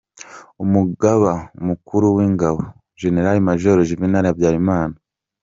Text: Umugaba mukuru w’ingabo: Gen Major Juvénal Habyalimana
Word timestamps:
Umugaba 0.63 1.33
mukuru 1.67 2.05
w’ingabo: 2.17 2.61
Gen 2.99 3.17
Major 3.45 3.77
Juvénal 3.87 4.25
Habyalimana 4.29 4.95